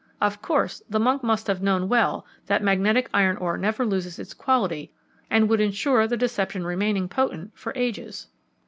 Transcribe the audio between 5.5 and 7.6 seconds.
ensure the deception remaining potent